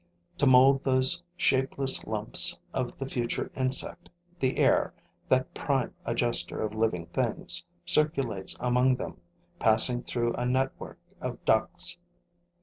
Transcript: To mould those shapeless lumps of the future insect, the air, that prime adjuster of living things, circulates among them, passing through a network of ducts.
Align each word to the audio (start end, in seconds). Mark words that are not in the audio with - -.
To 0.39 0.47
mould 0.47 0.83
those 0.83 1.21
shapeless 1.37 2.05
lumps 2.05 2.57
of 2.73 2.97
the 2.97 3.05
future 3.07 3.51
insect, 3.55 4.09
the 4.39 4.57
air, 4.57 4.95
that 5.29 5.53
prime 5.53 5.93
adjuster 6.05 6.59
of 6.59 6.73
living 6.73 7.05
things, 7.05 7.63
circulates 7.85 8.59
among 8.59 8.95
them, 8.95 9.21
passing 9.59 10.01
through 10.01 10.33
a 10.33 10.43
network 10.47 10.97
of 11.21 11.45
ducts. 11.45 11.99